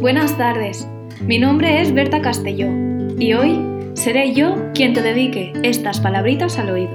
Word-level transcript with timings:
Buenas 0.00 0.36
tardes, 0.36 0.88
mi 1.20 1.38
nombre 1.38 1.80
es 1.80 1.94
Berta 1.94 2.20
Castelló 2.20 2.68
y 3.18 3.34
hoy 3.34 3.64
seré 3.94 4.32
yo 4.34 4.56
quien 4.74 4.94
te 4.94 5.02
dedique 5.02 5.52
estas 5.62 6.00
palabritas 6.00 6.58
al 6.58 6.70
oído. 6.70 6.90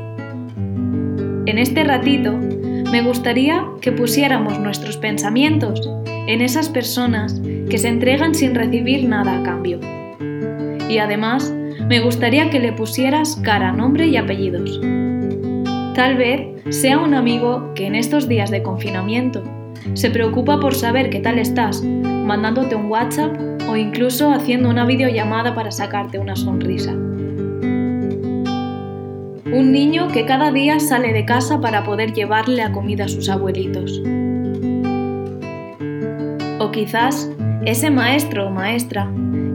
En 1.45 1.57
este 1.57 1.85
ratito 1.85 2.37
me 2.91 3.01
gustaría 3.01 3.65
que 3.79 3.93
pusiéramos 3.93 4.59
nuestros 4.59 4.97
pensamientos 4.97 5.89
en 6.05 6.41
esas 6.41 6.67
personas 6.67 7.41
que 7.69 7.77
se 7.77 7.87
entregan 7.87 8.35
sin 8.35 8.53
recibir 8.53 9.07
nada 9.07 9.39
a 9.39 9.43
cambio. 9.43 9.79
Y 10.89 10.97
además, 10.97 11.53
me 11.87 12.01
gustaría 12.01 12.49
que 12.49 12.59
le 12.59 12.73
pusieras 12.73 13.37
cara, 13.43 13.71
nombre 13.71 14.07
y 14.07 14.17
apellidos. 14.17 14.81
Tal 15.95 16.17
vez 16.17 16.41
sea 16.75 16.97
un 16.97 17.13
amigo 17.13 17.73
que 17.75 17.87
en 17.87 17.95
estos 17.95 18.27
días 18.27 18.51
de 18.51 18.61
confinamiento 18.61 19.43
se 19.93 20.09
preocupa 20.11 20.59
por 20.59 20.75
saber 20.75 21.09
qué 21.09 21.19
tal 21.19 21.39
estás, 21.39 21.83
mandándote 21.83 22.75
un 22.75 22.85
WhatsApp 22.87 23.35
o 23.67 23.75
incluso 23.75 24.31
haciendo 24.31 24.69
una 24.69 24.85
videollamada 24.85 25.53
para 25.53 25.71
sacarte 25.71 26.19
una 26.19 26.35
sonrisa. 26.35 26.91
Un 29.51 29.71
niño 29.71 30.09
que 30.09 30.25
cada 30.25 30.51
día 30.51 30.79
sale 30.79 31.13
de 31.13 31.25
casa 31.25 31.61
para 31.61 31.83
poder 31.83 32.13
llevarle 32.13 32.57
la 32.57 32.71
comida 32.71 33.05
a 33.05 33.07
sus 33.07 33.29
abuelitos. 33.29 34.01
O 36.59 36.71
quizás 36.71 37.31
ese 37.65 37.89
maestro 37.89 38.47
o 38.47 38.51
maestra 38.51 39.11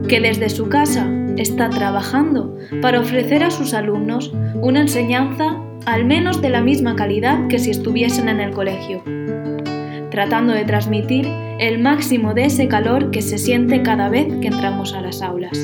que 0.07 0.19
desde 0.19 0.49
su 0.49 0.67
casa 0.67 1.09
está 1.37 1.69
trabajando 1.69 2.57
para 2.81 2.99
ofrecer 2.99 3.43
a 3.43 3.51
sus 3.51 3.73
alumnos 3.73 4.33
una 4.61 4.81
enseñanza 4.81 5.57
al 5.85 6.05
menos 6.05 6.41
de 6.41 6.49
la 6.49 6.61
misma 6.61 6.95
calidad 6.95 7.47
que 7.47 7.59
si 7.59 7.71
estuviesen 7.71 8.29
en 8.29 8.39
el 8.39 8.51
colegio, 8.51 9.03
tratando 10.13 10.53
de 10.53 10.63
transmitir 10.63 11.27
el 11.57 11.79
máximo 11.79 12.35
de 12.35 12.45
ese 12.45 12.67
calor 12.67 13.09
que 13.09 13.23
se 13.23 13.39
siente 13.39 13.81
cada 13.81 14.09
vez 14.09 14.27
que 14.41 14.49
entramos 14.49 14.93
a 14.93 15.01
las 15.01 15.23
aulas. 15.23 15.57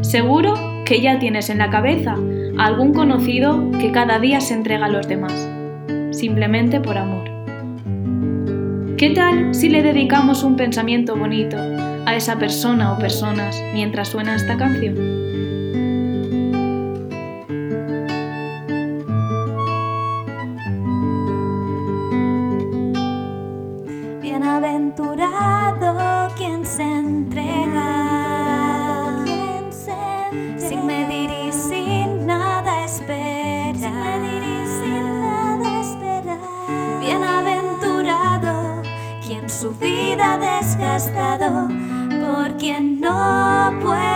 Seguro 0.00 0.54
que 0.86 1.02
ya 1.02 1.18
tienes 1.18 1.50
en 1.50 1.58
la 1.58 1.68
cabeza 1.68 2.16
algún 2.56 2.94
conocido 2.94 3.70
que 3.72 3.92
cada 3.92 4.18
día 4.18 4.40
se 4.40 4.54
entrega 4.54 4.86
a 4.86 4.88
los 4.88 5.06
demás, 5.06 5.46
simplemente 6.10 6.80
por 6.80 6.96
amor. 6.96 7.28
¿Qué 8.96 9.10
tal 9.10 9.54
si 9.54 9.68
le 9.68 9.82
dedicamos 9.82 10.42
un 10.42 10.56
pensamiento 10.56 11.16
bonito 11.16 11.58
a 12.06 12.16
esa 12.16 12.38
persona 12.38 12.94
o 12.94 12.98
personas 12.98 13.62
mientras 13.74 14.08
suena 14.08 14.36
esta 14.36 14.56
canción? 14.56 15.65
Bienaventurado 25.06 26.28
quien 26.36 26.66
se 26.66 26.82
entrega, 26.82 27.84
sin 30.58 30.84
medir 30.84 31.30
y 31.30 31.52
sin 31.52 32.26
nada 32.26 32.84
espera. 32.84 33.92
Bienaventurado 37.00 38.82
quien 39.24 39.48
su 39.48 39.70
vida 39.74 40.34
ha 40.34 40.38
desgastado 40.38 41.68
por 42.20 42.56
quien 42.56 43.00
no 43.00 43.72
puede 43.80 44.15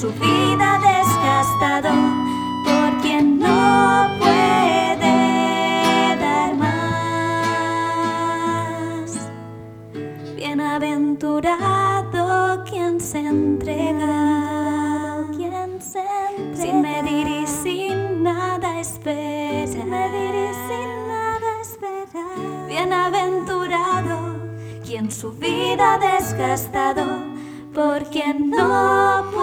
su 0.00 0.08
vida 0.12 0.80
desgastado 0.80 1.90
por 2.64 3.00
quien 3.02 3.38
no 3.38 4.08
puede 4.18 4.96
dar 6.18 6.54
más. 6.54 6.70
Bienaventurado 10.36 12.64
quien 12.64 12.98
se 12.98 13.18
entrega, 13.18 15.26
quien 15.36 15.82
se 15.82 16.02
entrega. 16.38 16.56
sin 16.56 16.80
medir 16.80 17.26
y 17.26 17.46
sin 17.46 18.22
nada 18.22 18.80
espera, 18.80 19.66
sin 19.66 19.90
medir 19.90 20.34
y 20.34 20.48
sin 20.66 21.08
nada 21.08 21.60
espera. 21.60 22.24
Bienaventurado 22.66 24.38
quien 24.82 25.12
su 25.12 25.32
vida 25.32 25.98
desgastado 25.98 27.04
por 27.74 28.04
quien 28.04 28.48
no 28.50 29.26
puede 29.32 29.39